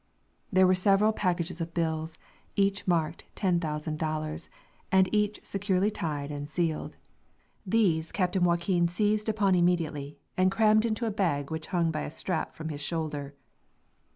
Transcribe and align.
There 0.51 0.65
were 0.65 0.73
several 0.73 1.13
packages 1.13 1.61
of 1.61 1.75
bills, 1.75 2.17
each 2.55 2.87
marked 2.87 3.25
$10,000, 3.35 4.49
and 4.91 5.13
each 5.15 5.39
securely 5.45 5.91
tied 5.91 6.31
and 6.31 6.49
sealed. 6.49 6.95
These 7.67 8.11
Captain 8.11 8.43
Joaquin 8.43 8.87
seized 8.87 9.29
upon 9.29 9.53
immediately, 9.53 10.17
and 10.35 10.49
crammed 10.51 10.85
into 10.85 11.05
a 11.05 11.11
bag 11.11 11.51
which 11.51 11.67
hung 11.67 11.91
by 11.91 12.01
a 12.01 12.09
strap 12.09 12.55
from 12.55 12.69
his 12.69 12.81
shoulder. 12.81 13.35